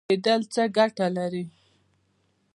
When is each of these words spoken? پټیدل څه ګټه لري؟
پټیدل 0.07 0.41
څه 0.53 0.63
ګټه 0.77 1.07
لري؟ 1.17 1.45